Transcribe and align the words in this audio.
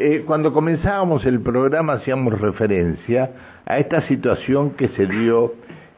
Eh, 0.00 0.22
cuando 0.24 0.52
comenzábamos 0.52 1.26
el 1.26 1.40
programa 1.40 1.94
hacíamos 1.94 2.40
referencia 2.40 3.32
a 3.66 3.78
esta 3.78 4.02
situación 4.02 4.70
que 4.76 4.86
se 4.90 5.06
dio 5.06 5.54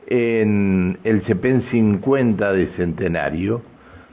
en 0.07 0.99
el 1.05 1.21
CEPEN 1.27 1.65
50 1.71 2.51
de 2.51 2.69
Centenario, 2.79 3.61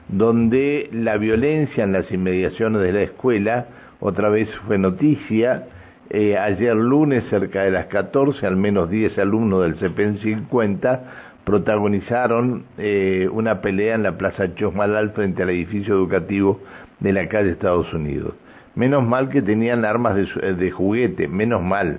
donde 0.10 0.90
la 0.92 1.16
violencia 1.16 1.86
en 1.86 1.94
las 1.94 2.12
inmediaciones 2.12 2.82
de 2.82 2.92
la 2.92 3.02
escuela 3.04 3.68
otra 4.02 4.28
vez 4.28 4.50
fue 4.68 4.78
noticia. 4.78 5.68
Eh, 6.10 6.38
ayer 6.38 6.76
lunes, 6.76 7.24
cerca 7.30 7.64
de 7.64 7.72
las 7.72 7.86
14, 7.86 8.46
al 8.46 8.58
menos 8.58 8.90
10 8.90 9.18
alumnos 9.20 9.64
del 9.64 9.76
CEPEN 9.76 10.18
50 10.18 11.04
protagonizaron 11.46 12.66
eh, 12.78 13.30
una 13.32 13.62
pelea 13.62 13.96
en 13.96 14.04
la 14.04 14.18
Plaza 14.18 14.54
Chosmalal 14.54 15.12
frente 15.12 15.44
al 15.44 15.50
edificio 15.52 15.96
educativo 15.96 16.60
de 17.00 17.14
la 17.14 17.30
calle 17.30 17.52
Estados 17.52 17.94
Unidos. 17.94 18.34
Menos 18.78 19.04
mal 19.04 19.30
que 19.30 19.42
tenían 19.42 19.86
armas 19.86 20.16
de, 20.16 20.70
juguete, 20.70 21.28
menos 21.28 21.64
mal, 21.64 21.98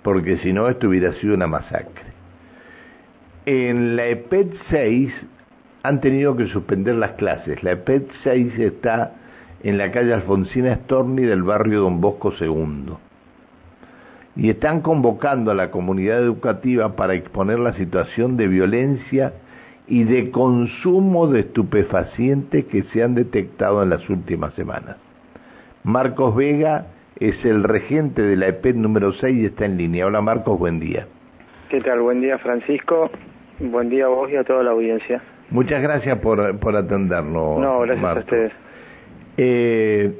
porque 0.00 0.38
si 0.38 0.54
no 0.54 0.70
esto 0.70 0.88
hubiera 0.88 1.12
sido 1.16 1.34
una 1.34 1.48
masacre. 1.48 2.06
En 3.44 3.94
la 3.94 4.06
EPET 4.06 4.54
6 4.70 5.12
han 5.82 6.00
tenido 6.00 6.34
que 6.34 6.46
suspender 6.46 6.94
las 6.94 7.10
clases. 7.12 7.62
La 7.62 7.72
EPET 7.72 8.10
6 8.24 8.58
está 8.58 9.12
en 9.62 9.76
la 9.76 9.92
calle 9.92 10.14
Alfonsina 10.14 10.76
Storni 10.76 11.24
del 11.24 11.42
barrio 11.42 11.82
Don 11.82 12.00
Bosco 12.00 12.32
II. 12.40 12.94
Y 14.36 14.48
están 14.48 14.80
convocando 14.80 15.50
a 15.50 15.54
la 15.54 15.70
comunidad 15.70 16.20
educativa 16.20 16.96
para 16.96 17.12
exponer 17.12 17.58
la 17.58 17.74
situación 17.74 18.38
de 18.38 18.48
violencia 18.48 19.34
y 19.86 20.04
de 20.04 20.30
consumo 20.30 21.26
de 21.26 21.40
estupefacientes 21.40 22.64
que 22.64 22.84
se 22.84 23.02
han 23.02 23.14
detectado 23.14 23.82
en 23.82 23.90
las 23.90 24.08
últimas 24.08 24.54
semanas. 24.54 24.96
Marcos 25.84 26.36
Vega 26.36 26.86
es 27.18 27.42
el 27.44 27.64
regente 27.64 28.22
de 28.22 28.36
la 28.36 28.48
EPET 28.48 28.76
número 28.76 29.12
6 29.12 29.36
y 29.36 29.44
está 29.46 29.64
en 29.64 29.78
línea. 29.78 30.06
Hola 30.06 30.20
Marcos, 30.20 30.58
buen 30.58 30.78
día. 30.78 31.06
¿Qué 31.70 31.80
tal? 31.80 32.00
Buen 32.00 32.20
día 32.20 32.38
Francisco. 32.38 33.10
Buen 33.58 33.88
día 33.88 34.06
a 34.06 34.08
vos 34.08 34.30
y 34.30 34.36
a 34.36 34.44
toda 34.44 34.62
la 34.62 34.70
audiencia. 34.70 35.22
Muchas 35.50 35.82
gracias 35.82 36.18
por, 36.18 36.58
por 36.58 36.76
atendernos. 36.76 37.60
No, 37.60 37.80
gracias 37.80 38.04
a 38.04 38.18
ustedes. 38.18 38.52
Eh, 39.36 40.12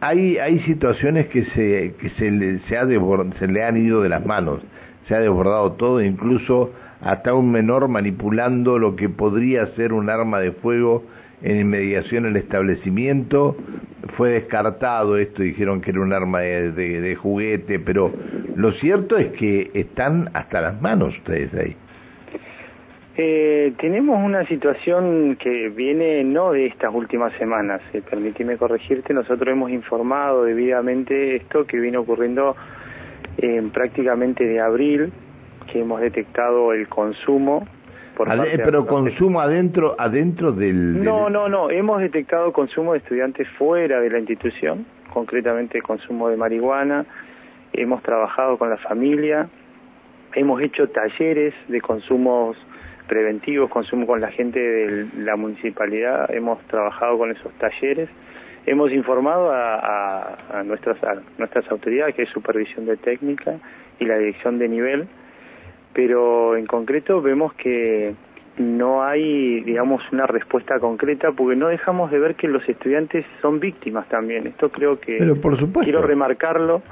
hay, 0.00 0.38
hay 0.38 0.58
situaciones 0.60 1.28
que 1.28 1.44
se, 1.46 1.94
que 2.00 2.10
se, 2.10 2.30
le, 2.30 2.58
se, 2.60 2.76
ha 2.76 2.86
se 2.86 3.46
le 3.46 3.64
han 3.64 3.76
ido 3.76 4.02
de 4.02 4.08
las 4.08 4.24
manos, 4.24 4.62
se 5.06 5.14
ha 5.14 5.20
desbordado 5.20 5.72
todo, 5.72 6.00
incluso 6.02 6.72
hasta 7.00 7.34
un 7.34 7.50
menor 7.50 7.88
manipulando 7.88 8.78
lo 8.78 8.96
que 8.96 9.08
podría 9.08 9.66
ser 9.74 9.92
un 9.92 10.10
arma 10.10 10.38
de 10.40 10.52
fuego 10.52 11.04
en 11.42 11.58
inmediación 11.58 12.24
del 12.24 12.36
establecimiento. 12.36 13.56
Fue 14.16 14.30
descartado 14.30 15.16
esto, 15.16 15.42
dijeron 15.42 15.80
que 15.80 15.90
era 15.90 16.00
un 16.00 16.12
arma 16.12 16.40
de, 16.40 16.72
de, 16.72 17.14
juguete, 17.16 17.78
pero 17.78 18.12
lo 18.54 18.72
cierto 18.72 19.16
es 19.16 19.32
que 19.32 19.70
están 19.74 20.30
hasta 20.34 20.60
las 20.60 20.80
manos 20.80 21.16
ustedes 21.16 21.52
ahí. 21.54 21.76
Eh, 23.16 23.74
tenemos 23.78 24.18
una 24.24 24.46
situación 24.46 25.36
que 25.36 25.68
viene 25.68 26.24
no 26.24 26.52
de 26.52 26.66
estas 26.66 26.94
últimas 26.94 27.32
semanas, 27.34 27.82
eh, 27.92 28.02
permíteme 28.08 28.56
corregirte, 28.56 29.12
nosotros 29.12 29.48
hemos 29.50 29.70
informado 29.70 30.44
debidamente 30.44 31.36
esto 31.36 31.66
que 31.66 31.78
viene 31.78 31.98
ocurriendo 31.98 32.56
en 33.36 33.70
prácticamente 33.70 34.44
de 34.44 34.60
abril, 34.60 35.12
que 35.70 35.80
hemos 35.80 36.00
detectado 36.00 36.72
el 36.72 36.88
consumo. 36.88 37.66
Por 38.22 38.30
Ade 38.30 38.56
pero 38.58 38.86
consumo 38.86 39.40
adentro, 39.40 39.96
adentro 39.98 40.52
del, 40.52 41.02
No, 41.02 41.28
no, 41.28 41.48
no, 41.48 41.70
hemos 41.70 42.00
detectado 42.00 42.52
consumo 42.52 42.92
de 42.92 42.98
estudiantes 42.98 43.48
fuera 43.58 44.00
de 44.00 44.10
la 44.10 44.18
institución, 44.20 44.86
concretamente 45.12 45.82
consumo 45.82 46.28
de 46.28 46.36
marihuana, 46.36 47.04
hemos 47.72 48.00
trabajado 48.04 48.58
con 48.58 48.70
la 48.70 48.76
familia, 48.76 49.48
hemos 50.36 50.62
hecho 50.62 50.88
talleres 50.90 51.52
de 51.66 51.80
consumos 51.80 52.56
preventivos, 53.08 53.68
consumo 53.68 54.06
con 54.06 54.20
la 54.20 54.30
gente 54.30 54.60
de 54.60 55.08
la 55.18 55.34
municipalidad, 55.34 56.32
hemos 56.32 56.60
trabajado 56.68 57.18
con 57.18 57.32
esos 57.32 57.52
talleres, 57.54 58.08
hemos 58.66 58.92
informado 58.92 59.50
a, 59.50 60.38
a, 60.60 60.62
nuestras, 60.62 61.02
a 61.02 61.20
nuestras 61.38 61.68
autoridades, 61.72 62.14
que 62.14 62.22
es 62.22 62.28
supervisión 62.28 62.86
de 62.86 62.96
técnica 62.98 63.56
y 63.98 64.04
la 64.04 64.16
dirección 64.16 64.60
de 64.60 64.68
nivel, 64.68 65.08
pero 65.92 66.56
en 66.56 66.66
concreto 66.66 67.20
vemos 67.20 67.52
que 67.54 68.14
no 68.58 69.02
hay, 69.02 69.60
digamos, 69.60 70.02
una 70.12 70.26
respuesta 70.26 70.78
concreta 70.78 71.32
porque 71.32 71.56
no 71.56 71.68
dejamos 71.68 72.10
de 72.10 72.18
ver 72.18 72.34
que 72.34 72.48
los 72.48 72.68
estudiantes 72.68 73.24
son 73.40 73.60
víctimas 73.60 74.08
también. 74.08 74.46
Esto 74.46 74.70
creo 74.70 75.00
que 75.00 75.18
quiero 75.82 76.02
remarcarlo. 76.02 76.82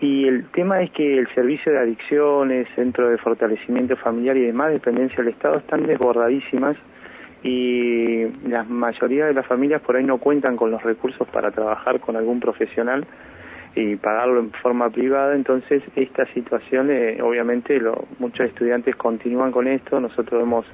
Y 0.00 0.26
el 0.28 0.46
tema 0.50 0.80
es 0.80 0.90
que 0.92 1.18
el 1.18 1.26
servicio 1.34 1.72
de 1.72 1.78
adicciones, 1.78 2.68
centro 2.76 3.08
de 3.08 3.18
fortalecimiento 3.18 3.96
familiar 3.96 4.36
y 4.36 4.46
demás 4.46 4.70
dependencia 4.70 5.18
del 5.18 5.32
Estado 5.34 5.58
están 5.58 5.86
desbordadísimas 5.86 6.76
y 7.42 8.26
la 8.48 8.64
mayoría 8.64 9.26
de 9.26 9.34
las 9.34 9.46
familias 9.46 9.80
por 9.82 9.96
ahí 9.96 10.04
no 10.04 10.18
cuentan 10.18 10.56
con 10.56 10.70
los 10.70 10.82
recursos 10.82 11.26
para 11.28 11.50
trabajar 11.50 12.00
con 12.00 12.16
algún 12.16 12.40
profesional 12.40 13.06
y 13.74 13.96
pagarlo 13.96 14.40
en 14.40 14.50
forma 14.52 14.90
privada, 14.90 15.34
entonces 15.34 15.82
esta 15.94 16.26
situación 16.32 16.90
eh, 16.90 17.20
obviamente 17.22 17.78
lo, 17.78 18.06
muchos 18.18 18.46
estudiantes 18.46 18.96
continúan 18.96 19.52
con 19.52 19.68
esto, 19.68 20.00
nosotros 20.00 20.42
hemos 20.42 20.66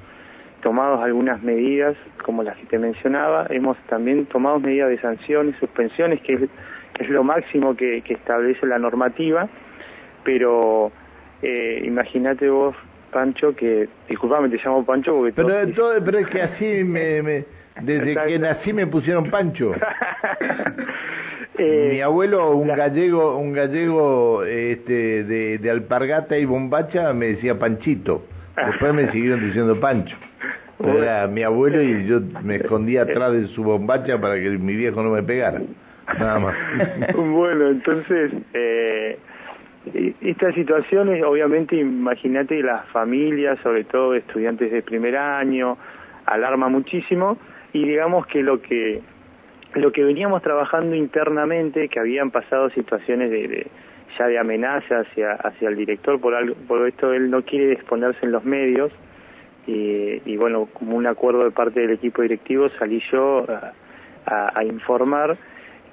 tomado 0.62 1.02
algunas 1.02 1.42
medidas 1.42 1.96
como 2.24 2.42
las 2.42 2.56
que 2.56 2.66
te 2.66 2.78
mencionaba, 2.78 3.46
hemos 3.50 3.76
también 3.88 4.26
tomado 4.26 4.58
medidas 4.60 4.88
de 4.88 4.98
sanciones, 5.00 5.56
suspensiones, 5.56 6.22
que 6.22 6.48
es 6.98 7.08
lo 7.08 7.22
máximo 7.22 7.76
que, 7.76 8.02
que 8.02 8.14
establece 8.14 8.66
la 8.66 8.78
normativa, 8.78 9.48
pero 10.24 10.90
eh, 11.42 11.82
imagínate 11.84 12.48
vos, 12.48 12.74
Pancho, 13.12 13.54
que, 13.54 13.88
disculpame, 14.08 14.48
te 14.48 14.56
llamo 14.64 14.84
Pancho 14.84 15.14
porque... 15.14 15.32
Pero, 15.32 15.72
todo, 15.74 16.02
pero 16.02 16.18
es 16.18 16.28
que 16.28 16.42
así 16.42 16.84
me, 16.84 17.22
me 17.22 17.44
desde 17.82 18.12
Exacto. 18.12 18.28
que 18.28 18.38
nací 18.38 18.72
me 18.72 18.86
pusieron 18.86 19.30
Pancho. 19.30 19.72
eh, 21.58 21.88
Mi 21.92 22.00
abuelo, 22.00 22.56
un 22.56 22.68
la... 22.68 22.76
gallego, 22.76 23.36
un 23.36 23.52
gallego 23.52 24.44
este, 24.44 25.24
de, 25.24 25.58
de 25.58 25.70
alpargata 25.70 26.38
y 26.38 26.44
bombacha, 26.44 27.12
me 27.12 27.26
decía 27.26 27.58
Panchito. 27.58 28.24
Después 28.56 28.94
me 28.94 29.10
siguieron 29.10 29.40
diciendo 29.40 29.78
Pancho. 29.80 30.16
Era 30.80 31.26
mi 31.26 31.42
abuelo 31.42 31.82
y 31.82 32.06
yo 32.06 32.20
me 32.42 32.56
escondía 32.56 33.02
atrás 33.02 33.32
de 33.32 33.46
su 33.48 33.62
bombacha 33.62 34.20
para 34.20 34.34
que 34.34 34.50
mi 34.50 34.74
viejo 34.76 35.02
no 35.02 35.10
me 35.10 35.22
pegara. 35.22 35.62
Nada 36.18 36.38
más. 36.38 36.56
bueno, 37.16 37.68
entonces, 37.68 38.32
eh, 38.52 39.18
estas 40.20 40.54
situaciones, 40.54 41.22
obviamente, 41.22 41.76
imagínate 41.76 42.62
las 42.62 42.86
familias, 42.88 43.58
sobre 43.62 43.84
todo 43.84 44.14
estudiantes 44.14 44.70
de 44.72 44.82
primer 44.82 45.16
año, 45.16 45.78
alarma 46.26 46.68
muchísimo 46.68 47.38
y 47.72 47.86
digamos 47.86 48.26
que 48.26 48.42
lo 48.42 48.60
que 48.60 49.00
lo 49.74 49.92
que 49.92 50.04
veníamos 50.04 50.42
trabajando 50.42 50.94
internamente, 50.94 51.88
que 51.88 52.00
habían 52.00 52.30
pasado 52.30 52.70
situaciones 52.70 53.30
de, 53.30 53.48
de 53.48 53.66
ya 54.18 54.26
de 54.26 54.38
amenaza 54.38 55.00
hacia, 55.00 55.32
hacia 55.32 55.68
el 55.68 55.76
director, 55.76 56.20
por, 56.20 56.34
algo, 56.34 56.54
por 56.68 56.86
esto 56.86 57.12
él 57.12 57.30
no 57.30 57.42
quiere 57.42 57.72
exponerse 57.72 58.24
en 58.24 58.32
los 58.32 58.44
medios, 58.44 58.92
y, 59.66 60.20
y 60.24 60.36
bueno, 60.36 60.68
como 60.72 60.96
un 60.96 61.06
acuerdo 61.06 61.44
de 61.44 61.50
parte 61.50 61.80
del 61.80 61.92
equipo 61.92 62.22
directivo 62.22 62.68
salí 62.78 63.02
yo 63.10 63.46
a, 64.26 64.64
informar 64.64 65.36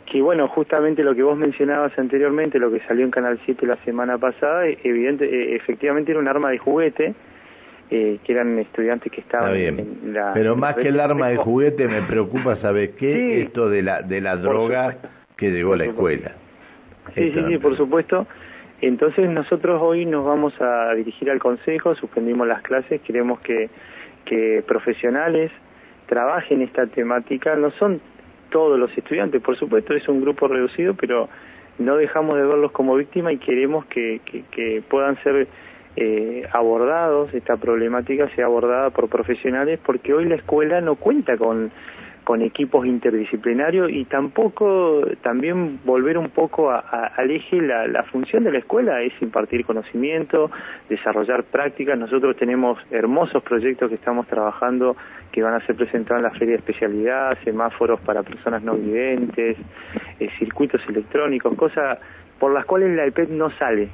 que 0.05 0.21
bueno, 0.21 0.47
justamente 0.47 1.03
lo 1.03 1.15
que 1.15 1.23
vos 1.23 1.37
mencionabas 1.37 1.97
anteriormente, 1.97 2.59
lo 2.59 2.71
que 2.71 2.81
salió 2.81 3.05
en 3.05 3.11
Canal 3.11 3.39
7 3.45 3.65
la 3.65 3.77
semana 3.77 4.17
pasada, 4.17 4.65
evidente, 4.67 5.25
eh, 5.25 5.55
efectivamente 5.55 6.11
era 6.11 6.19
un 6.19 6.27
arma 6.27 6.49
de 6.49 6.57
juguete, 6.57 7.13
eh, 7.93 8.19
que 8.23 8.31
eran 8.31 8.57
estudiantes 8.57 9.11
que 9.11 9.19
estaban 9.19 9.53
en 9.53 10.13
la... 10.13 10.31
Pero 10.33 10.55
más 10.55 10.75
que 10.75 10.87
el 10.87 10.97
arma 10.97 11.27
de 11.27 11.35
juguete 11.35 11.89
me 11.89 12.01
preocupa, 12.03 12.55
¿sabes 12.55 12.91
qué? 12.91 13.11
Sí, 13.11 13.41
Esto 13.41 13.69
de 13.69 13.83
la, 13.83 14.01
de 14.01 14.21
la 14.21 14.37
droga 14.37 14.95
que 15.35 15.51
llegó 15.51 15.73
a 15.73 15.77
la 15.77 15.85
escuela. 15.85 16.31
Sí, 17.13 17.31
sí, 17.33 17.43
sí, 17.49 17.57
por 17.57 17.75
supuesto. 17.75 18.27
Entonces 18.79 19.29
nosotros 19.29 19.81
hoy 19.81 20.05
nos 20.05 20.25
vamos 20.25 20.53
a 20.61 20.93
dirigir 20.93 21.29
al 21.29 21.39
Consejo, 21.39 21.93
suspendimos 21.95 22.47
las 22.47 22.61
clases, 22.61 23.01
queremos 23.01 23.41
que, 23.41 23.69
que 24.23 24.63
profesionales 24.65 25.51
trabajen 26.07 26.61
esta 26.61 26.87
temática, 26.87 27.57
no 27.57 27.71
son 27.71 27.99
todos 28.51 28.79
los 28.79 28.97
estudiantes, 28.97 29.41
por 29.41 29.57
supuesto 29.57 29.93
es 29.93 30.07
un 30.07 30.21
grupo 30.21 30.47
reducido, 30.47 30.93
pero 30.93 31.27
no 31.77 31.97
dejamos 31.97 32.37
de 32.37 32.45
verlos 32.45 32.71
como 32.71 32.95
víctimas 32.95 33.33
y 33.33 33.37
queremos 33.37 33.85
que, 33.87 34.21
que, 34.23 34.43
que 34.49 34.81
puedan 34.89 35.21
ser 35.23 35.47
eh, 35.95 36.47
abordados, 36.53 37.33
esta 37.33 37.57
problemática 37.57 38.29
sea 38.35 38.45
abordada 38.45 38.89
por 38.91 39.09
profesionales, 39.09 39.79
porque 39.85 40.13
hoy 40.13 40.25
la 40.25 40.35
escuela 40.35 40.81
no 40.81 40.95
cuenta 40.95 41.37
con, 41.37 41.71
con 42.23 42.41
equipos 42.41 42.85
interdisciplinarios 42.85 43.91
y 43.91 44.05
tampoco 44.05 45.01
también 45.21 45.79
volver 45.83 46.17
un 46.17 46.29
poco 46.29 46.71
al 46.71 47.31
eje 47.31 47.59
la, 47.61 48.03
función 48.03 48.43
de 48.43 48.51
la 48.51 48.59
escuela 48.59 49.01
es 49.01 49.13
impartir 49.21 49.65
conocimiento, 49.65 50.51
desarrollar 50.87 51.43
prácticas. 51.45 51.97
Nosotros 51.97 52.37
tenemos 52.37 52.79
hermosos 52.91 53.43
proyectos 53.43 53.89
que 53.89 53.95
estamos 53.95 54.27
trabajando 54.27 54.95
que 55.31 55.41
van 55.41 55.55
a 55.55 55.65
ser 55.65 55.75
presentados 55.75 56.19
en 56.19 56.31
la 56.31 56.31
feria 56.31 56.53
de 56.53 56.59
especialidad, 56.59 57.37
semáforos 57.43 57.99
para 58.01 58.23
personas 58.23 58.61
no 58.61 58.75
videntes, 58.75 59.57
eh, 60.19 60.29
circuitos 60.37 60.81
electrónicos, 60.87 61.55
cosas 61.55 61.99
por 62.39 62.53
las 62.53 62.65
cuales 62.65 62.95
la 62.95 63.07
IPED 63.07 63.29
no 63.29 63.49
sale. 63.51 63.89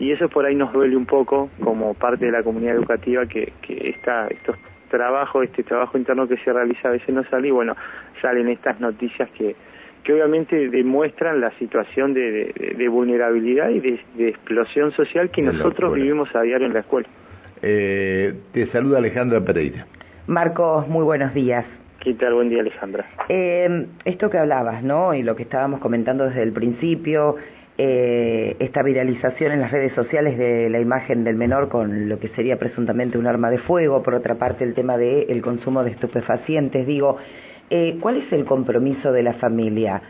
Y 0.00 0.10
eso 0.10 0.28
por 0.28 0.46
ahí 0.46 0.56
nos 0.56 0.72
duele 0.72 0.96
un 0.96 1.06
poco 1.06 1.50
como 1.62 1.94
parte 1.94 2.26
de 2.26 2.32
la 2.32 2.42
comunidad 2.42 2.74
educativa 2.74 3.26
que, 3.26 3.52
que 3.62 3.90
está, 3.90 4.26
estos 4.28 4.56
trabajo, 4.90 5.42
este 5.42 5.62
trabajo 5.62 5.96
interno 5.96 6.28
que 6.28 6.36
se 6.38 6.52
realiza 6.52 6.88
a 6.88 6.90
veces 6.90 7.14
no 7.14 7.24
sale 7.24 7.48
y 7.48 7.50
bueno, 7.50 7.74
salen 8.20 8.48
estas 8.48 8.78
noticias 8.80 9.30
que, 9.30 9.56
que 10.04 10.12
obviamente 10.12 10.68
demuestran 10.68 11.40
la 11.40 11.50
situación 11.52 12.12
de, 12.12 12.74
de, 12.76 12.88
vulnerabilidad 12.88 13.70
y 13.70 13.80
de, 13.80 14.28
explosión 14.28 14.90
social 14.92 15.30
que 15.30 15.42
nosotros 15.42 15.94
vivimos 15.94 16.34
a 16.34 16.42
diario 16.42 16.66
en 16.66 16.74
la 16.74 16.80
escuela. 16.80 17.08
Eh, 17.62 18.34
te 18.52 18.66
saluda 18.68 18.98
Alejandra 18.98 19.40
Pereira. 19.40 19.86
Marcos, 20.26 20.88
muy 20.88 21.04
buenos 21.04 21.32
días. 21.34 21.64
¿Qué 22.00 22.14
tal? 22.14 22.32
Buen 22.32 22.48
día, 22.48 22.60
Alejandra. 22.60 23.06
Eh, 23.28 23.86
esto 24.06 24.30
que 24.30 24.38
hablabas, 24.38 24.82
¿no? 24.82 25.12
Y 25.12 25.22
lo 25.22 25.36
que 25.36 25.42
estábamos 25.42 25.80
comentando 25.80 26.24
desde 26.24 26.42
el 26.42 26.52
principio, 26.52 27.36
eh, 27.82 28.56
esta 28.58 28.82
viralización 28.82 29.52
en 29.52 29.60
las 29.62 29.70
redes 29.70 29.94
sociales 29.94 30.36
de 30.36 30.68
la 30.68 30.80
imagen 30.80 31.24
del 31.24 31.36
menor 31.36 31.70
con 31.70 32.10
lo 32.10 32.18
que 32.18 32.28
sería 32.28 32.58
presuntamente 32.58 33.16
un 33.16 33.26
arma 33.26 33.50
de 33.50 33.56
fuego, 33.56 34.02
por 34.02 34.14
otra 34.14 34.34
parte 34.34 34.64
el 34.64 34.74
tema 34.74 34.98
del 34.98 35.30
el 35.30 35.40
consumo 35.40 35.82
de 35.82 35.92
estupefacientes, 35.92 36.86
digo, 36.86 37.16
eh, 37.70 37.96
¿cuál 37.98 38.18
es 38.18 38.30
el 38.34 38.44
compromiso 38.44 39.12
de 39.12 39.22
la 39.22 39.32
familia? 39.32 40.02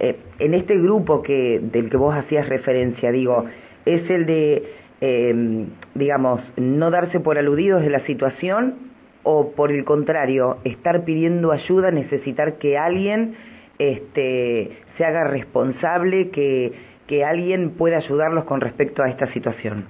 Eh, 0.00 0.16
en 0.38 0.54
este 0.54 0.74
grupo 0.78 1.20
que, 1.20 1.60
del 1.60 1.90
que 1.90 1.98
vos 1.98 2.14
hacías 2.16 2.48
referencia, 2.48 3.12
digo, 3.12 3.44
es 3.84 4.08
el 4.08 4.24
de, 4.24 4.62
eh, 5.02 5.66
digamos, 5.96 6.40
no 6.56 6.90
darse 6.90 7.20
por 7.20 7.36
aludidos 7.36 7.82
de 7.82 7.90
la 7.90 8.06
situación 8.06 8.74
o 9.22 9.52
por 9.52 9.70
el 9.70 9.84
contrario, 9.84 10.60
estar 10.64 11.04
pidiendo 11.04 11.52
ayuda, 11.52 11.90
necesitar 11.90 12.56
que 12.56 12.78
alguien 12.78 13.34
este, 13.78 14.70
se 14.96 15.04
haga 15.04 15.24
responsable, 15.24 16.30
que 16.30 16.87
que 17.08 17.24
alguien 17.24 17.70
pueda 17.70 17.96
ayudarlos 17.96 18.44
con 18.44 18.60
respecto 18.60 19.02
a 19.02 19.08
esta 19.08 19.32
situación? 19.32 19.86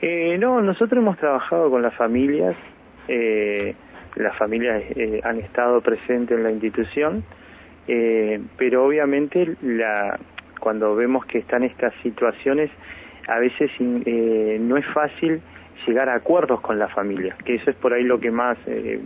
Eh, 0.00 0.36
no, 0.38 0.60
nosotros 0.60 1.02
hemos 1.02 1.16
trabajado 1.16 1.70
con 1.70 1.80
las 1.82 1.94
familias, 1.94 2.54
eh, 3.08 3.74
las 4.16 4.36
familias 4.36 4.82
eh, 4.94 5.20
han 5.24 5.40
estado 5.40 5.80
presentes 5.80 6.36
en 6.36 6.44
la 6.44 6.50
institución, 6.52 7.24
pero 8.56 8.86
obviamente 8.86 9.56
la, 9.60 10.18
cuando 10.58 10.94
vemos 10.94 11.26
que 11.26 11.38
están 11.38 11.64
estas 11.64 11.92
situaciones, 12.02 12.70
a 13.28 13.38
veces 13.38 13.70
no 13.78 14.78
es 14.78 14.86
fácil 14.86 15.42
llegar 15.86 16.08
a 16.08 16.14
acuerdos 16.14 16.62
con 16.62 16.78
la 16.78 16.88
familia, 16.88 17.36
que 17.44 17.56
eso 17.56 17.70
es 17.70 17.76
por 17.76 17.92
ahí 17.92 18.04
lo 18.04 18.18
que 18.18 18.30
más, 18.30 18.56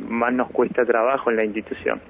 más 0.08 0.32
nos 0.32 0.48
cuesta 0.50 0.84
trabajo 0.84 1.30
en 1.30 1.36
la 1.38 1.44
institución. 1.44 2.00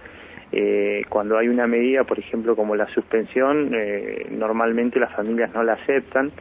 Eh, 0.52 1.04
cuando 1.08 1.36
hay 1.36 1.48
una 1.48 1.66
medida, 1.66 2.04
por 2.04 2.18
ejemplo, 2.18 2.56
como 2.56 2.74
la 2.74 2.88
suspensión, 2.88 3.70
eh, 3.74 4.26
normalmente 4.30 4.98
las 4.98 5.12
familias 5.12 5.52
no 5.54 5.62
la 5.62 5.74
aceptan 5.74 6.32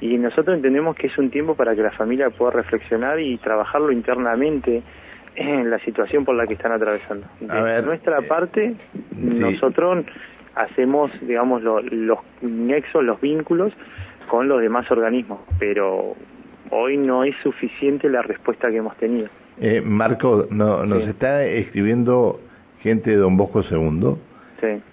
y 0.00 0.18
nosotros 0.18 0.56
entendemos 0.56 0.96
que 0.96 1.06
es 1.06 1.16
un 1.16 1.30
tiempo 1.30 1.54
para 1.54 1.74
que 1.74 1.82
la 1.82 1.92
familia 1.92 2.30
pueda 2.30 2.50
reflexionar 2.50 3.20
y 3.20 3.38
trabajarlo 3.38 3.92
internamente 3.92 4.82
en 5.36 5.70
la 5.70 5.78
situación 5.80 6.24
por 6.24 6.34
la 6.34 6.46
que 6.46 6.54
están 6.54 6.72
atravesando. 6.72 7.26
De 7.40 7.82
nuestra 7.82 8.18
eh, 8.18 8.22
parte, 8.22 8.74
nosotros 9.16 10.04
hacemos, 10.54 11.10
digamos, 11.20 11.62
los 11.62 12.18
nexos, 12.42 13.04
los 13.04 13.20
vínculos 13.20 13.72
con 14.28 14.48
los 14.48 14.60
demás 14.60 14.90
organismos, 14.90 15.40
pero 15.58 16.16
hoy 16.70 16.96
no 16.96 17.22
es 17.22 17.36
suficiente 17.42 18.08
la 18.08 18.22
respuesta 18.22 18.70
que 18.70 18.78
hemos 18.78 18.96
tenido. 18.96 19.28
Eh, 19.60 19.80
Marco, 19.80 20.46
no, 20.50 20.84
nos 20.84 21.06
está 21.06 21.44
escribiendo 21.44 22.40
gente 22.86 23.10
de 23.10 23.16
Don 23.16 23.36
Bosco 23.36 23.62
II, 23.68 24.14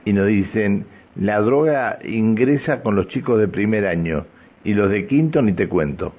y 0.04 0.13
nos 0.13 0.28
dicen, 0.28 0.86
la 1.16 1.40
droga 1.42 2.00
ingresa 2.04 2.81
con 2.81 2.95
los 2.95 3.07
chicos 3.07 3.40
de 3.40 3.48
primer 3.48 3.86
año 3.86 4.25
y 4.63 4.74
los 4.74 4.90
de 4.90 5.06
quinto 5.06 5.44
ni 5.44 5.54
te 5.54 5.68
cuento. 5.68 6.12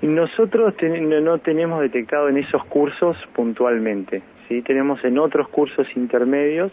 Nosotros 0.00 0.74
no 1.22 1.38
tenemos 1.38 1.80
detectado 1.82 2.30
en 2.30 2.38
esos 2.38 2.64
cursos 2.64 3.16
puntualmente, 3.34 4.22
sí 4.48 4.62
tenemos 4.62 5.04
en 5.04 5.18
otros 5.18 5.48
cursos 5.48 5.86
intermedios 5.96 6.72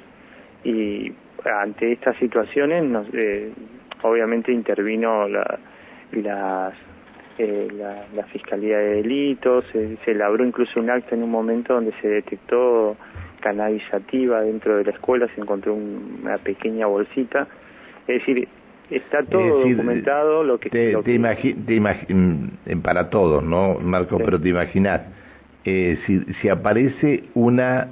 y 0.63 1.11
ante 1.45 1.91
estas 1.91 2.15
situaciones 2.17 2.83
nos, 2.85 3.07
eh, 3.13 3.51
obviamente 4.03 4.53
intervino 4.53 5.27
la, 5.27 5.59
las 6.13 6.73
eh, 7.37 7.67
la, 8.15 8.23
Fiscalía 8.25 8.77
de 8.77 8.95
Delitos, 8.95 9.65
se 9.71 10.11
elaboró 10.11 10.45
incluso 10.45 10.79
un 10.79 10.89
acta 10.89 11.15
en 11.15 11.23
un 11.23 11.31
momento 11.31 11.73
donde 11.73 11.93
se 12.01 12.07
detectó 12.07 12.95
cannabis 13.41 13.83
dentro 14.09 14.77
de 14.77 14.85
la 14.85 14.91
escuela, 14.91 15.27
se 15.35 15.41
encontró 15.41 15.73
una 15.73 16.37
pequeña 16.37 16.85
bolsita. 16.85 17.47
Es 18.07 18.19
decir, 18.19 18.47
está 18.89 19.23
todo 19.23 19.59
documentado 19.59 20.43
lo 20.43 20.59
que... 20.59 20.69
Te, 20.69 20.95
te, 21.03 21.19
mm, 22.13 22.81
para 22.81 23.09
todos, 23.09 23.43
¿no, 23.43 23.75
Marco? 23.79 24.17
Pero 24.17 24.39
te 24.39 24.49
imaginas, 24.49 25.01
eh, 25.65 25.97
si, 26.05 26.23
si 26.41 26.47
aparece 26.47 27.25
una... 27.33 27.87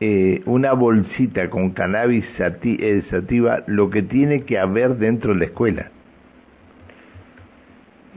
Eh, 0.00 0.42
una 0.44 0.72
bolsita 0.72 1.48
con 1.48 1.70
cannabis 1.70 2.26
sativa, 2.36 3.62
lo 3.66 3.88
que 3.88 4.02
tiene 4.02 4.42
que 4.42 4.58
haber 4.58 4.96
dentro 4.96 5.32
de 5.32 5.38
la 5.38 5.44
escuela. 5.46 5.92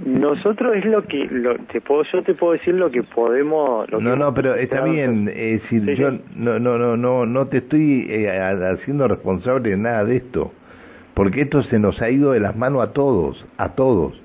Nosotros 0.05 0.75
es 0.75 0.85
lo 0.85 1.03
que 1.03 1.25
lo, 1.25 1.55
te 1.57 1.81
puedo 1.81 2.03
yo 2.03 2.21
te 2.21 2.35
puedo 2.35 2.53
decir 2.53 2.75
lo 2.75 2.91
que 2.91 3.01
podemos 3.01 3.89
no 3.91 4.15
no 4.15 4.33
pero 4.33 4.53
está 4.55 4.81
bien 4.83 5.27
es 5.27 5.63
decir 5.63 5.83
yo 5.95 6.11
no 6.35 6.59
no 6.59 6.77
no 6.77 6.95
no 6.95 7.25
no 7.25 7.47
te 7.47 7.57
estoy 7.57 8.05
eh, 8.07 8.29
haciendo 8.29 9.07
responsable 9.07 9.71
de 9.71 9.77
nada 9.77 10.05
de 10.05 10.17
esto 10.17 10.51
porque 11.15 11.41
esto 11.41 11.63
se 11.63 11.79
nos 11.79 11.99
ha 12.01 12.11
ido 12.11 12.33
de 12.33 12.39
las 12.39 12.55
manos 12.55 12.88
a 12.88 12.94
todos 12.94 13.44
a 13.57 13.69
todos. 13.69 14.21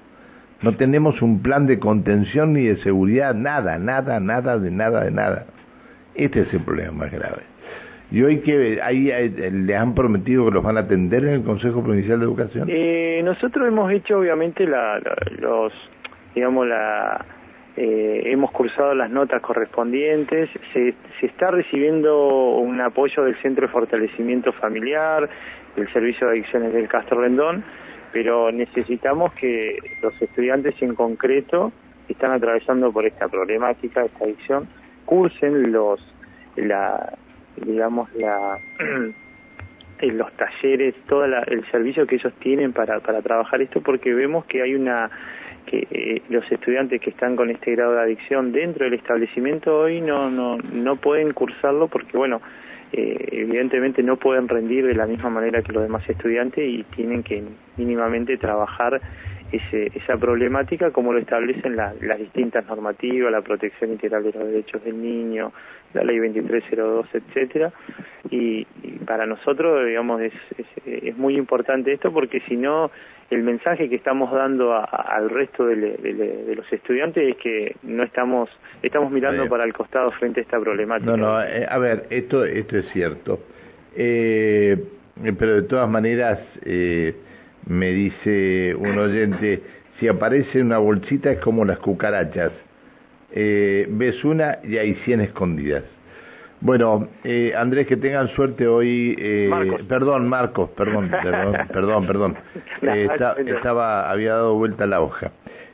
No 0.61 0.77
tenemos 0.77 1.23
un 1.23 1.41
plan 1.41 1.67
de 1.67 1.79
contención 1.79 2.53
ni 2.53 2.65
de 2.65 2.77
seguridad 2.83 3.35
nada 3.35 3.79
nada 3.79 4.21
nada 4.21 4.59
de 4.59 4.71
nada 4.71 5.05
de 5.05 5.11
nada. 5.11 5.47
Este 6.15 6.43
es 6.43 6.53
el 6.53 6.61
problema 6.61 6.93
más 6.93 7.13
grave 7.13 7.52
¿Y 8.13 8.23
hoy 8.23 8.41
que 8.41 8.79
ahí 8.83 9.11
eh, 9.11 9.51
le 9.51 9.75
han 9.75 9.95
prometido 9.95 10.45
que 10.45 10.51
los 10.51 10.63
van 10.63 10.77
a 10.77 10.81
atender 10.81 11.25
en 11.25 11.31
el 11.31 11.43
Consejo 11.43 11.83
Provincial 11.83 12.19
de 12.19 12.27
Educación? 12.27 12.69
Eh, 12.71 13.23
nosotros 13.25 13.67
hemos 13.67 13.91
hecho 13.91 14.19
obviamente 14.19 14.67
la, 14.67 15.01
los, 15.39 15.73
digamos, 16.35 16.67
la, 16.67 17.25
eh, 17.75 18.25
hemos 18.27 18.51
cursado 18.51 18.95
las 18.95 19.11
notas 19.11 19.41
correspondientes, 19.41 20.51
se, 20.75 20.95
se 21.21 21.27
está 21.27 21.53
recibiendo 21.53 22.51
un 22.57 22.83
apoyo 22.83 23.25
del 23.25 23.35
Centro 23.37 23.67
de 23.67 23.73
Fortalecimiento 23.73 24.53
Familiar, 24.53 25.31
del 25.75 25.91
Servicio 25.91 26.27
de 26.27 26.35
Adicciones 26.35 26.75
del 26.75 26.89
Castro 26.89 27.23
Rendón, 27.23 27.65
pero 28.13 28.53
necesitamos 28.53 29.33
que 29.33 29.79
los 30.03 30.21
estudiantes 30.21 30.75
en 30.83 30.95
concreto 30.95 31.73
que 32.07 32.13
están 32.13 32.33
atravesando 32.33 32.93
por 32.93 33.07
esta 33.07 33.29
problemática, 33.29 34.05
esta 34.05 34.25
adicción, 34.25 34.69
cursen 35.07 35.73
los 35.73 35.99
la, 36.57 37.15
digamos, 37.57 38.13
la, 38.15 38.59
los 40.01 40.33
talleres, 40.33 40.95
todo 41.07 41.25
el 41.25 41.65
servicio 41.71 42.07
que 42.07 42.17
ellos 42.17 42.33
tienen 42.41 42.73
para, 42.73 43.01
para 43.01 43.23
trabajar 43.23 43.63
esto, 43.63 43.81
porque 43.81 44.15
vemos 44.15 44.45
que 44.47 44.63
hay 44.63 44.75
una 44.75 45.11
que 45.67 45.87
eh, 45.91 46.23
los 46.29 46.51
estudiantes 46.51 47.01
que 47.01 47.11
están 47.11 47.37
con 47.37 47.51
este 47.51 47.73
grado 47.73 47.95
de 47.95 48.03
adicción 48.03 48.53
dentro 48.53 48.85
del 48.85 48.95
establecimiento 48.95 49.79
hoy 49.79 50.01
no 50.01 50.29
no 50.29 50.59
no 50.59 50.97
pueden 50.97 51.33
cursarlo 51.33 51.87
porque 51.87 52.17
bueno 52.17 52.41
eh, 52.93 53.29
evidentemente 53.31 54.03
no 54.03 54.17
pueden 54.17 54.49
rendir 54.49 54.85
de 54.85 54.95
la 54.95 55.07
misma 55.07 55.31
manera 55.31 55.63
que 55.63 55.73
los 55.73 55.83
demás 55.83 56.09
estudiantes 56.09 56.69
y 56.69 56.83
tienen 56.95 57.23
que 57.23 57.43
mínimamente 57.77 58.37
trabajar 58.37 59.01
ese, 59.53 59.93
esa 59.95 60.17
problemática 60.17 60.91
como 60.91 61.13
lo 61.13 61.19
establecen 61.19 61.77
las 61.77 62.19
distintas 62.19 62.67
normativas, 62.67 63.31
la 63.31 63.43
protección 63.43 63.93
integral 63.93 64.25
de 64.25 64.33
los 64.33 64.45
derechos 64.49 64.83
del 64.85 65.01
niño, 65.01 65.53
la 65.95 66.03
ley 66.05 66.19
2302, 66.19 67.07
etcétera. 67.13 67.73
Y, 68.31 68.67
para 69.07 69.27
nosotros, 69.27 69.87
digamos, 69.87 70.23
es, 70.23 70.33
es, 70.87 71.17
muy 71.17 71.37
importante 71.37 71.93
esto 71.93 72.13
porque 72.13 72.41
si 72.49 72.57
no, 72.57 72.91
el 73.31 73.43
mensaje 73.43 73.89
que 73.89 73.97
estamos 73.97 74.33
dando 74.33 74.75
al 74.75 75.29
resto 75.29 75.67
de, 75.67 76.55
los 76.57 76.73
estudiantes 76.73 77.31
es 77.31 77.37
que 77.37 77.77
no 77.83 78.05
estamos, 78.05 78.49
estamos 78.83 79.11
mirando 79.11 79.49
para 79.49 79.65
el 79.65 79.73
costado 79.73 80.11
frente 80.13 80.41
a 80.41 80.43
esta 80.45 80.59
problemática. 80.59 81.11
No, 81.11 81.17
no, 81.17 81.43
eh, 81.43 81.67
a 81.69 81.79
ver, 81.79 82.07
esto, 82.11 82.45
esto 82.45 82.79
es 82.79 82.87
cierto. 82.93 83.41
Eh, 83.95 84.77
pero 85.39 85.57
de 85.57 85.63
todas 85.63 85.89
maneras, 85.89 86.41
eh, 86.65 87.15
me 87.67 87.93
dice 87.93 88.75
un 88.75 88.99
oyente, 88.99 89.63
si 89.99 90.09
aparece 90.09 90.61
una 90.61 90.79
bolsita 90.79 91.31
es 91.33 91.39
como 91.41 91.65
las 91.65 91.79
cucarachas, 91.79 92.53
eh, 93.33 93.87
ves 93.89 94.25
una 94.25 94.59
y 94.65 94.77
hay 94.79 94.95
cien 95.05 95.21
escondidas. 95.21 95.85
Bueno, 96.63 97.09
eh, 97.25 97.53
Andrés, 97.57 97.89
que 97.89 97.97
tengan 97.97 98.29
suerte 98.29 98.69
hoy. 98.69 99.17
Eh, 99.19 99.51
Perdón, 99.89 100.29
Marcos, 100.29 100.71
perdón, 100.71 101.11
perdón, 101.73 102.07
perdón. 102.07 102.37
Eh, 102.83 103.09
estaba, 103.47 104.09
había 104.09 104.35
dado 104.35 104.55
vuelta 104.55 104.87
la 104.87 105.01
hoja. 105.01 105.33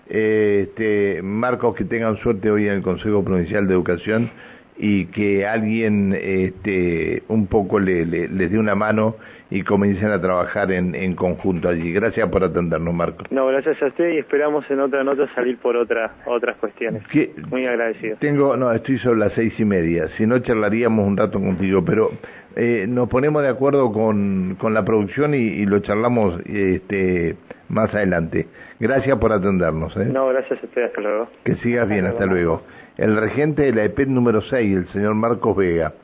Eh, 0.08 0.68
este, 0.68 1.20
Marcos, 1.20 1.76
que 1.76 1.84
tengan 1.84 2.16
suerte 2.18 2.50
hoy 2.50 2.68
en 2.68 2.76
el 2.76 2.82
Consejo 2.82 3.22
Provincial 3.22 3.66
de 3.68 3.74
Educación 3.74 4.30
y 4.78 5.06
que 5.06 5.46
alguien 5.46 6.16
este, 6.18 7.24
un 7.28 7.46
poco 7.48 7.80
le, 7.80 8.06
les 8.06 8.50
dé 8.50 8.58
una 8.58 8.74
mano 8.74 9.16
y 9.50 9.62
comiencen 9.62 10.10
a 10.10 10.20
trabajar 10.20 10.70
en, 10.72 10.94
en, 10.94 11.14
conjunto 11.14 11.68
allí. 11.68 11.92
Gracias 11.92 12.28
por 12.28 12.44
atendernos, 12.44 12.94
Marco. 12.94 13.24
No, 13.30 13.46
gracias 13.46 13.82
a 13.82 13.86
usted 13.86 14.10
y 14.10 14.18
esperamos 14.18 14.70
en 14.70 14.80
otra 14.80 15.02
nota 15.02 15.26
salir 15.34 15.56
por 15.58 15.76
otra, 15.76 16.16
otras 16.26 16.56
cuestiones. 16.58 17.02
Muy 17.48 17.66
agradecido. 17.66 18.16
Tengo, 18.20 18.56
no, 18.56 18.72
estoy 18.72 18.98
sobre 18.98 19.20
las 19.20 19.32
seis 19.32 19.58
y 19.58 19.64
media. 19.64 20.08
Si 20.16 20.26
no, 20.26 20.38
charlaríamos 20.40 21.06
un 21.06 21.16
rato 21.16 21.40
contigo, 21.40 21.82
pero 21.84 22.10
eh, 22.56 22.86
nos 22.88 23.08
ponemos 23.08 23.42
de 23.42 23.48
acuerdo 23.48 23.90
con, 23.92 24.56
con 24.60 24.74
la 24.74 24.84
producción 24.84 25.34
y, 25.34 25.38
y, 25.38 25.64
lo 25.64 25.80
charlamos 25.80 26.40
este, 26.44 27.36
más 27.68 27.94
adelante. 27.94 28.48
Gracias 28.80 29.18
por 29.18 29.32
atendernos. 29.32 29.96
¿eh? 29.96 30.04
No, 30.06 30.28
gracias 30.28 30.62
a 30.62 30.66
usted. 30.66 30.84
Hasta 30.84 31.00
luego. 31.00 31.28
Que 31.44 31.54
sigas 31.56 31.88
bien. 31.88 32.06
Hasta, 32.06 32.26
luego. 32.26 32.62
El 32.98 33.16
regente 33.16 33.62
de 33.62 33.72
la 33.72 33.84
EPET 33.84 34.08
número 34.08 34.42
6, 34.42 34.76
el 34.76 34.88
señor 34.88 35.14
Marcos 35.14 35.56
Vega. 35.56 35.94